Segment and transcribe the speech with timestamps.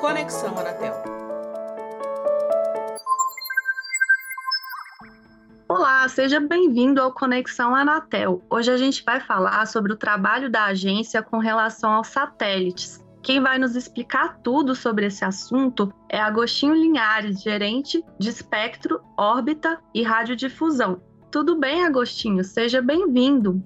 [0.00, 0.94] Conexão Anatel.
[5.68, 8.40] Olá, seja bem-vindo ao Conexão Anatel.
[8.48, 13.04] Hoje a gente vai falar sobre o trabalho da agência com relação aos satélites.
[13.24, 19.80] Quem vai nos explicar tudo sobre esse assunto é Agostinho Linhares, gerente de espectro, órbita
[19.92, 21.00] e radiodifusão.
[21.28, 22.44] Tudo bem, Agostinho?
[22.44, 23.60] Seja bem-vindo.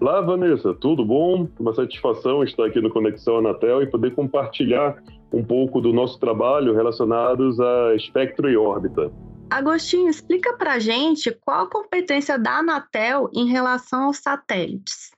[0.00, 1.46] Olá, Vanessa, tudo bom?
[1.58, 4.96] Uma satisfação estar aqui no Conexão Anatel e poder compartilhar
[5.34, 9.12] um pouco do nosso trabalho relacionados a espectro e órbita.
[9.50, 15.10] Agostinho, explica para gente qual a competência da Anatel em relação aos satélites.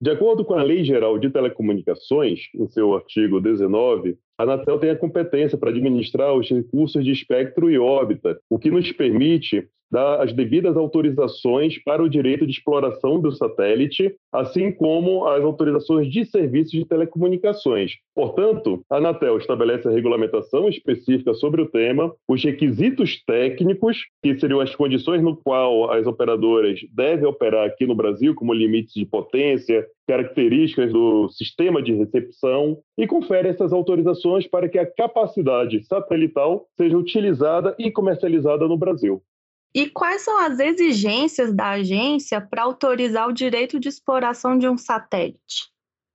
[0.00, 4.90] De acordo com a Lei Geral de Telecomunicações, em seu artigo 19, a Anatel tem
[4.90, 10.22] a competência para administrar os recursos de espectro e órbita, o que nos permite dar
[10.22, 16.24] as devidas autorizações para o direito de exploração do satélite, assim como as autorizações de
[16.24, 17.92] serviços de telecomunicações.
[18.14, 24.60] Portanto, a Anatel estabelece a regulamentação específica sobre o tema, os requisitos técnicos, que seriam
[24.60, 29.86] as condições no qual as operadoras devem operar aqui no Brasil, como limites de potência,
[30.06, 36.98] características do sistema de recepção e confere essas autorizações para que a capacidade satelital seja
[36.98, 39.22] utilizada e comercializada no Brasil.
[39.72, 44.76] E quais são as exigências da agência para autorizar o direito de exploração de um
[44.76, 45.70] satélite?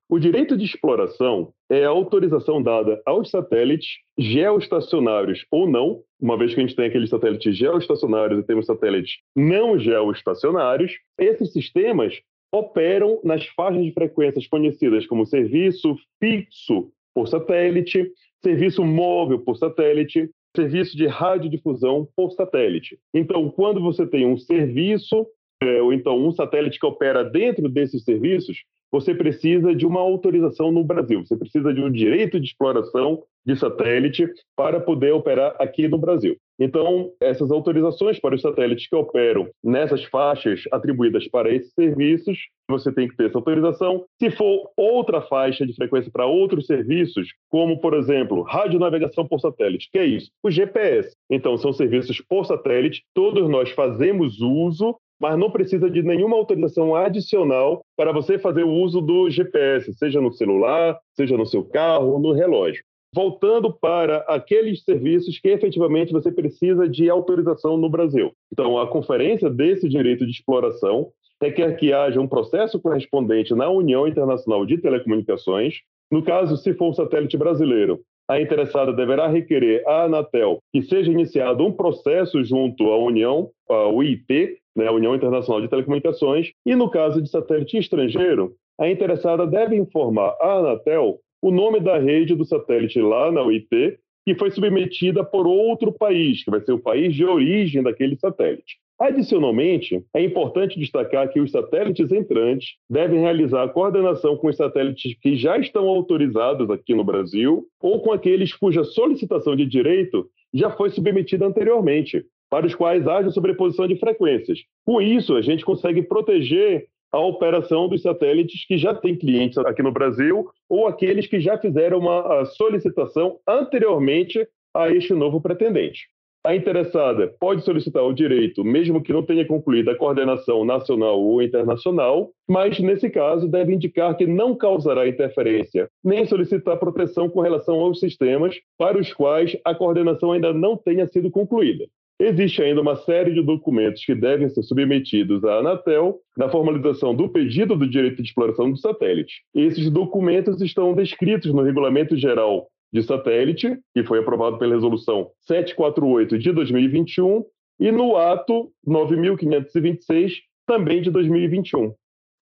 [0.10, 6.54] O direito de exploração é a autorização dada aos satélites geoestacionários ou não, uma vez
[6.54, 12.14] que a gente tem aqueles satélites geoestacionários e temos satélites não geoestacionários, esses sistemas
[12.54, 18.12] operam nas faixas de frequências conhecidas como serviço fixo por satélite,
[18.44, 22.98] serviço móvel por satélite serviço de radiodifusão por satélite.
[23.14, 25.28] Então, quando você tem um serviço,
[25.62, 30.72] é, ou então um satélite que opera dentro desses serviços, você precisa de uma autorização
[30.72, 35.88] no Brasil, você precisa de um direito de exploração de satélite para poder operar aqui
[35.88, 36.38] no Brasil.
[36.60, 42.38] Então, essas autorizações para os satélites que operam nessas faixas atribuídas para esses serviços,
[42.70, 44.06] você tem que ter essa autorização.
[44.20, 49.90] Se for outra faixa de frequência para outros serviços, como, por exemplo, radionavegação por satélite,
[49.92, 50.32] que é isso?
[50.42, 51.12] O GPS.
[51.30, 56.94] Então, são serviços por satélite, todos nós fazemos uso mas não precisa de nenhuma autorização
[56.94, 62.12] adicional para você fazer o uso do GPS, seja no celular, seja no seu carro
[62.12, 62.84] ou no relógio
[63.16, 68.34] voltando para aqueles serviços que efetivamente você precisa de autorização no Brasil.
[68.52, 71.08] Então, a conferência desse direito de exploração
[71.42, 75.76] requer que haja um processo correspondente na União Internacional de Telecomunicações.
[76.12, 81.10] No caso, se for um satélite brasileiro, a interessada deverá requerer à Anatel que seja
[81.10, 86.76] iniciado um processo junto à União, a UIT, né, a União Internacional de Telecomunicações, e
[86.76, 92.34] no caso de satélite estrangeiro, a interessada deve informar à Anatel o nome da rede
[92.34, 96.80] do satélite lá na UIT, que foi submetida por outro país, que vai ser o
[96.80, 98.78] país de origem daquele satélite.
[99.00, 105.16] Adicionalmente, é importante destacar que os satélites entrantes devem realizar a coordenação com os satélites
[105.22, 110.72] que já estão autorizados aqui no Brasil ou com aqueles cuja solicitação de direito já
[110.72, 114.62] foi submetida anteriormente, para os quais haja sobreposição de frequências.
[114.84, 119.82] Com isso, a gente consegue proteger a operação dos satélites que já têm clientes aqui
[119.82, 126.10] no Brasil ou aqueles que já fizeram uma solicitação anteriormente a este novo pretendente.
[126.46, 131.42] A interessada pode solicitar o direito, mesmo que não tenha concluído a coordenação nacional ou
[131.42, 137.80] internacional, mas, nesse caso, deve indicar que não causará interferência, nem solicitar proteção com relação
[137.80, 141.86] aos sistemas para os quais a coordenação ainda não tenha sido concluída.
[142.18, 147.28] Existe ainda uma série de documentos que devem ser submetidos à Anatel na formalização do
[147.28, 149.44] pedido do direito de exploração do satélite.
[149.54, 156.40] Esses documentos estão descritos no Regulamento Geral de Satélite, que foi aprovado pela Resolução 748
[156.40, 157.44] de 2021,
[157.82, 160.36] e no Ato 9526,
[160.66, 161.94] também de 2021.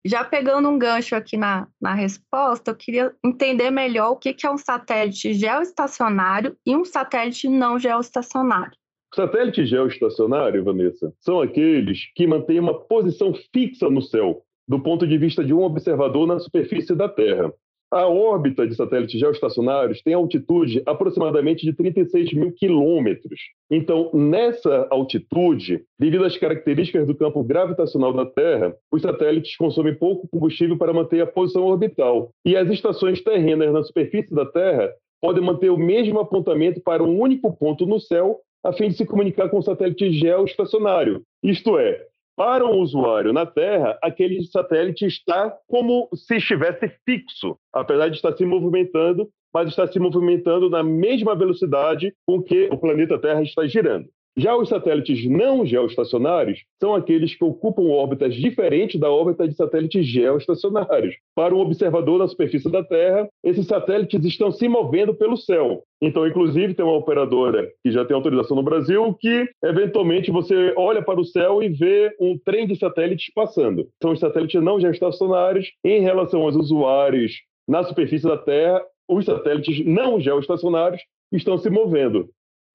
[0.06, 4.52] Já pegando um gancho aqui na, na resposta, eu queria entender melhor o que é
[4.52, 8.78] um satélite geoestacionário e um satélite não geoestacionário.
[9.18, 15.18] Satélite geoestacionário, Vanessa, são aqueles que mantêm uma posição fixa no céu, do ponto de
[15.18, 17.52] vista de um observador na superfície da Terra.
[17.92, 23.40] A órbita de satélites geoestacionários tem altitude aproximadamente de 36 mil quilômetros.
[23.72, 30.28] Então, nessa altitude, devido às características do campo gravitacional da Terra, os satélites consomem pouco
[30.28, 32.30] combustível para manter a posição orbital.
[32.46, 37.20] E as estações terrenas na superfície da Terra podem manter o mesmo apontamento para um
[37.20, 41.24] único ponto no céu a fim de se comunicar com o satélite geoestacionário.
[41.42, 42.06] Isto é,
[42.36, 48.36] Para um usuário na Terra, aquele satélite está como se estivesse fixo, apesar de estar
[48.36, 53.66] se movimentando, mas está se movimentando na mesma velocidade com que o planeta Terra está
[53.66, 54.08] girando.
[54.40, 60.06] Já os satélites não geoestacionários são aqueles que ocupam órbitas diferentes da órbita de satélites
[60.06, 61.16] geoestacionários.
[61.34, 65.82] Para um observador na superfície da Terra, esses satélites estão se movendo pelo céu.
[66.00, 71.02] Então, inclusive, tem uma operadora que já tem autorização no Brasil que, eventualmente, você olha
[71.02, 73.88] para o céu e vê um trem de satélites passando.
[74.00, 77.32] São os satélites não geoestacionários em relação aos usuários
[77.68, 78.84] na superfície da Terra.
[79.10, 81.02] Os satélites não geoestacionários
[81.32, 82.30] estão se movendo.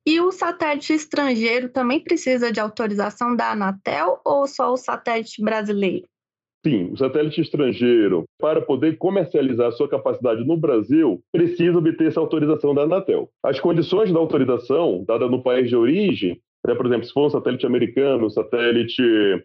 [0.05, 6.07] E o satélite estrangeiro também precisa de autorização da Anatel ou só o satélite brasileiro?
[6.67, 12.75] Sim, o satélite estrangeiro, para poder comercializar sua capacidade no Brasil, precisa obter essa autorização
[12.75, 13.29] da Anatel.
[13.45, 17.31] As condições da autorização, dada no país de origem, né, por exemplo, se for um
[17.31, 19.03] satélite americano, satélite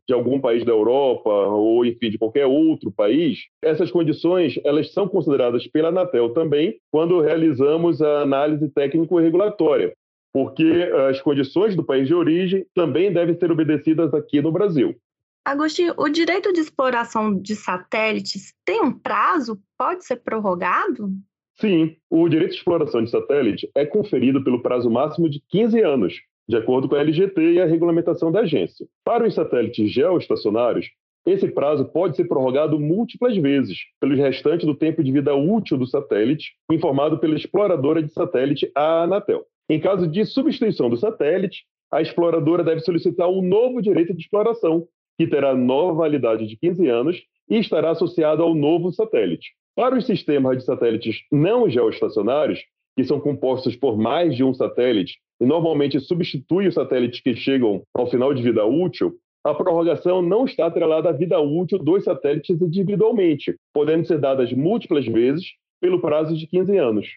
[0.07, 5.07] de algum país da Europa ou, enfim, de qualquer outro país, essas condições elas são
[5.07, 9.93] consideradas pela Anatel também quando realizamos a análise técnico-regulatória
[10.37, 14.95] porque as condições do país de origem também devem ser obedecidas aqui no Brasil.
[15.43, 19.59] Agostinho, o direito de exploração de satélites tem um prazo?
[19.75, 21.09] Pode ser prorrogado?
[21.59, 26.13] Sim, o direito de exploração de satélite é conferido pelo prazo máximo de 15 anos,
[26.47, 28.85] de acordo com a LGT e a regulamentação da agência.
[29.03, 30.85] Para os satélites geoestacionários,
[31.25, 35.87] esse prazo pode ser prorrogado múltiplas vezes, pelo restante do tempo de vida útil do
[35.87, 39.43] satélite, informado pela exploradora de satélite, a Anatel.
[39.69, 44.87] Em caso de substituição do satélite, a exploradora deve solicitar um novo direito de exploração,
[45.17, 49.51] que terá nova validade de 15 anos e estará associado ao novo satélite.
[49.75, 52.59] Para os sistemas de satélites não geoestacionários,
[52.95, 57.83] que são compostos por mais de um satélite e normalmente substituem os satélites que chegam
[57.93, 62.59] ao final de vida útil, a prorrogação não está atrelada à vida útil dos satélites
[62.61, 65.45] individualmente, podendo ser dadas múltiplas vezes
[65.79, 67.07] pelo prazo de 15 anos.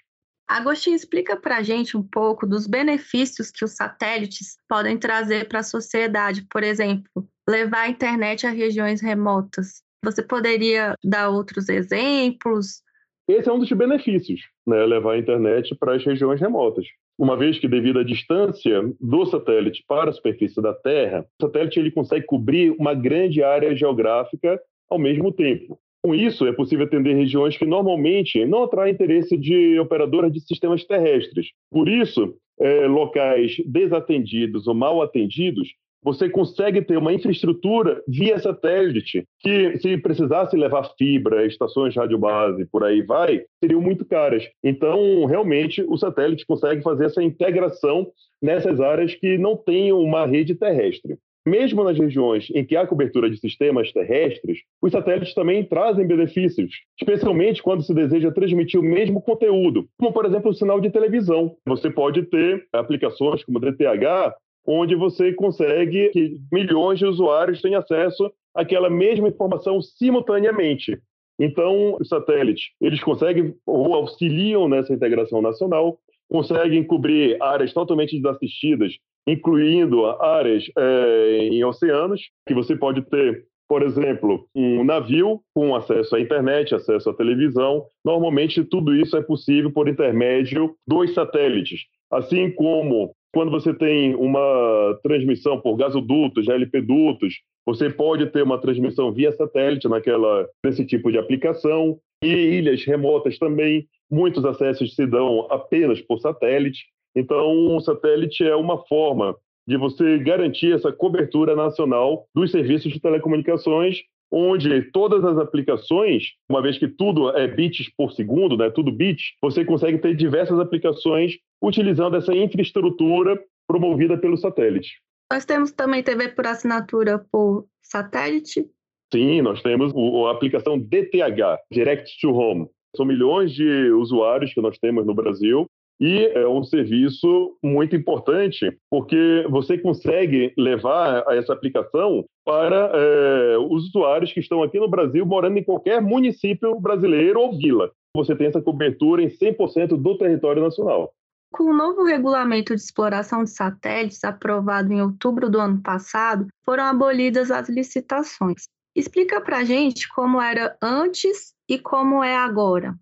[0.51, 5.61] Agostinho, explica para a gente um pouco dos benefícios que os satélites podem trazer para
[5.61, 6.45] a sociedade.
[6.51, 7.09] Por exemplo,
[7.49, 9.85] levar a internet a regiões remotas.
[10.05, 12.83] Você poderia dar outros exemplos?
[13.29, 14.85] Esse é um dos benefícios, né?
[14.87, 16.85] levar a internet para as regiões remotas.
[17.17, 21.79] Uma vez que, devido à distância do satélite para a superfície da Terra, o satélite
[21.79, 24.61] ele consegue cobrir uma grande área geográfica
[24.91, 25.79] ao mesmo tempo.
[26.03, 30.85] Com isso, é possível atender regiões que normalmente não atraem interesse de operadoras de sistemas
[30.85, 31.49] terrestres.
[31.71, 35.69] Por isso, é, locais desatendidos ou mal atendidos,
[36.03, 42.67] você consegue ter uma infraestrutura via satélite que, se precisasse levar fibra, estações de radiobase,
[42.73, 44.49] por aí vai, seriam muito caras.
[44.65, 48.11] Então, realmente, o satélite consegue fazer essa integração
[48.41, 51.19] nessas áreas que não têm uma rede terrestre.
[51.47, 56.71] Mesmo nas regiões em que há cobertura de sistemas terrestres, os satélites também trazem benefícios,
[57.01, 61.57] especialmente quando se deseja transmitir o mesmo conteúdo, como, por exemplo, o sinal de televisão.
[61.67, 64.35] Você pode ter aplicações como DTH,
[64.67, 70.99] onde você consegue que milhões de usuários tenham acesso àquela mesma informação simultaneamente.
[71.39, 75.99] Então, os satélites, eles conseguem ou auxiliam nessa integração nacional,
[76.29, 78.93] conseguem cobrir áreas totalmente desassistidas
[79.27, 86.17] incluindo áreas é, em oceanos, que você pode ter, por exemplo, um navio com acesso
[86.17, 87.87] à internet, acesso à televisão.
[88.05, 91.81] Normalmente, tudo isso é possível por intermédio dos satélites.
[92.11, 97.35] Assim como quando você tem uma transmissão por gasodutos, GLP-dutos,
[97.65, 101.99] você pode ter uma transmissão via satélite naquela, nesse tipo de aplicação.
[102.23, 106.87] E ilhas remotas também, muitos acessos se dão apenas por satélite.
[107.15, 109.37] Então, o satélite é uma forma
[109.67, 113.99] de você garantir essa cobertura nacional dos serviços de telecomunicações,
[114.33, 119.35] onde todas as aplicações, uma vez que tudo é bits por segundo, né, tudo bits,
[119.43, 125.01] você consegue ter diversas aplicações utilizando essa infraestrutura promovida pelo satélite.
[125.33, 128.67] Nós temos também TV por assinatura por satélite?
[129.13, 129.93] Sim, nós temos
[130.27, 132.69] a aplicação DTH, Direct to Home.
[132.97, 135.67] São milhões de usuários que nós temos no Brasil
[136.01, 143.89] e é um serviço muito importante, porque você consegue levar essa aplicação para é, os
[143.89, 147.91] usuários que estão aqui no Brasil, morando em qualquer município brasileiro ou vila.
[148.17, 151.13] Você tem essa cobertura em 100% do território nacional.
[151.53, 156.85] Com o novo regulamento de exploração de satélites aprovado em outubro do ano passado, foram
[156.85, 158.69] abolidas as licitações.
[158.97, 162.95] Explica para a gente como era antes e como é agora.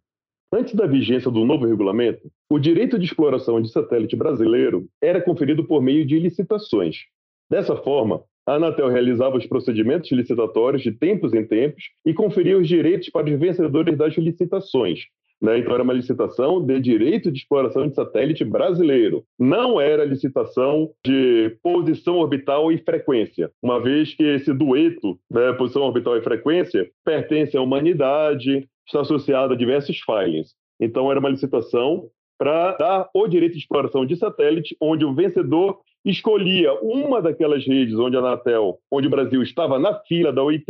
[0.53, 5.65] Antes da vigência do novo regulamento, o direito de exploração de satélite brasileiro era conferido
[5.65, 6.97] por meio de licitações.
[7.51, 12.67] Dessa forma, a Anatel realizava os procedimentos licitatórios de tempos em tempos e conferia os
[12.67, 15.01] direitos para os vencedores das licitações.
[15.41, 15.59] Né?
[15.59, 19.25] Então, era uma licitação de direito de exploração de satélite brasileiro.
[19.39, 25.83] Não era licitação de posição orbital e frequência, uma vez que esse dueto, né, posição
[25.83, 30.55] orbital e frequência, pertence à humanidade, está associado a diversos filings.
[30.81, 35.81] Então, era uma licitação para dar o direito de exploração de satélite, onde o vencedor
[36.05, 40.65] escolhia uma daquelas redes onde a Anatel, onde o Brasil estava na fila da OIT,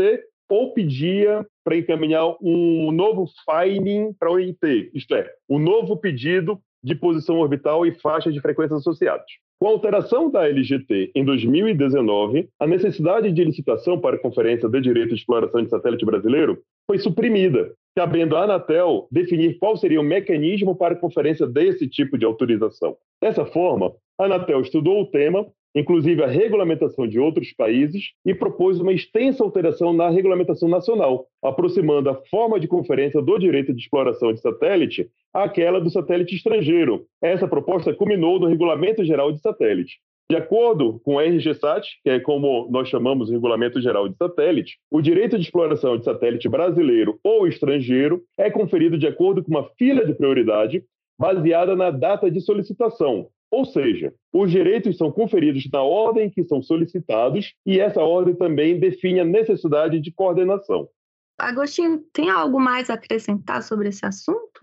[0.51, 6.59] ou pedia para encaminhar um novo filing para a OIT, isto é, um novo pedido
[6.83, 9.27] de posição orbital e faixa de frequências associadas.
[9.61, 14.81] Com a alteração da LGT em 2019, a necessidade de licitação para a Conferência de
[14.81, 20.05] Direito de Exploração de Satélite Brasileiro foi suprimida, cabendo à Anatel definir qual seria o
[20.05, 22.97] mecanismo para a conferência desse tipo de autorização.
[23.21, 28.81] Dessa forma, a Anatel estudou o tema inclusive a regulamentação de outros países, e propôs
[28.81, 34.33] uma extensa alteração na regulamentação nacional, aproximando a forma de conferência do direito de exploração
[34.33, 37.07] de satélite àquela do satélite estrangeiro.
[37.23, 40.01] Essa proposta culminou no Regulamento Geral de Satélite.
[40.31, 44.79] De acordo com o RGSAT, que é como nós chamamos o Regulamento Geral de Satélite,
[44.91, 49.65] o direito de exploração de satélite brasileiro ou estrangeiro é conferido de acordo com uma
[49.79, 50.85] fila de prioridade
[51.19, 56.63] baseada na data de solicitação, ou seja, os direitos são conferidos na ordem que são
[56.63, 60.89] solicitados e essa ordem também define a necessidade de coordenação.
[61.39, 64.61] Agostinho, tem algo mais a acrescentar sobre esse assunto?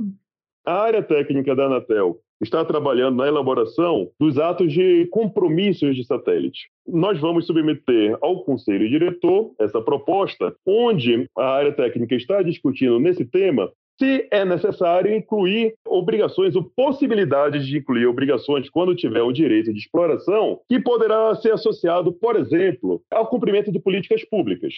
[0.66, 6.70] A área técnica da Anatel está trabalhando na elaboração dos atos de compromissos de satélite.
[6.88, 13.26] Nós vamos submeter ao Conselho Diretor essa proposta, onde a área técnica está discutindo nesse
[13.26, 19.72] tema se é necessário incluir obrigações ou possibilidades de incluir obrigações quando tiver o direito
[19.72, 24.74] de exploração, que poderá ser associado, por exemplo, ao cumprimento de políticas públicas.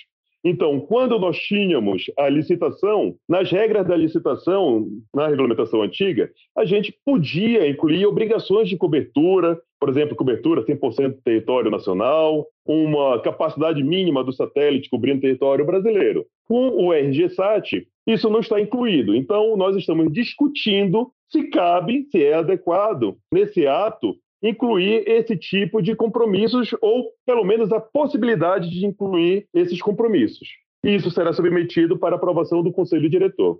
[0.50, 6.98] Então, quando nós tínhamos a licitação, nas regras da licitação, na regulamentação antiga, a gente
[7.06, 14.24] podia incluir obrigações de cobertura, por exemplo, cobertura 100% do território nacional, uma capacidade mínima
[14.24, 16.25] do satélite cobrindo território brasileiro.
[16.48, 19.13] Com o RGSAT, isso não está incluído.
[19.13, 24.16] Então, nós estamos discutindo se cabe, se é adequado, nesse ato,
[24.48, 30.48] incluir esse tipo de compromissos ou, pelo menos, a possibilidade de incluir esses compromissos.
[30.84, 33.60] Isso será submetido para aprovação do Conselho Diretor.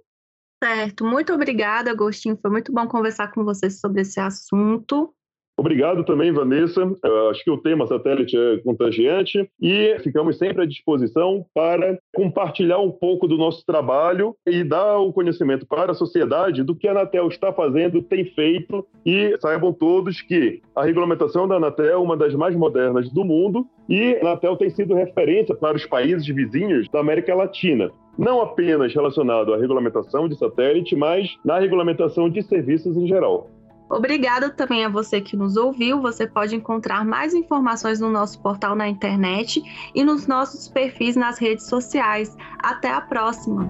[0.64, 2.38] Certo, muito obrigada, Agostinho.
[2.42, 5.14] Foi muito bom conversar com você sobre esse assunto.
[5.60, 6.82] Obrigado também, Vanessa.
[7.04, 12.78] Eu acho que o tema satélite é contagiante e ficamos sempre à disposição para compartilhar
[12.78, 16.92] um pouco do nosso trabalho e dar o conhecimento para a sociedade do que a
[16.92, 22.16] Anatel está fazendo, tem feito e saibam todos que a regulamentação da Anatel é uma
[22.16, 26.88] das mais modernas do mundo e a Anatel tem sido referência para os países vizinhos
[26.90, 32.98] da América Latina não apenas relacionado à regulamentação de satélite, mas na regulamentação de serviços
[32.98, 33.48] em geral.
[33.90, 36.02] Obrigada também a você que nos ouviu.
[36.02, 39.62] Você pode encontrar mais informações no nosso portal na internet
[39.96, 42.36] e nos nossos perfis nas redes sociais.
[42.60, 43.70] Até a próxima!